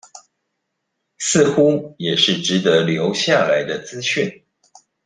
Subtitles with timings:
[1.19, 4.43] 似乎也是值得留下來的資訊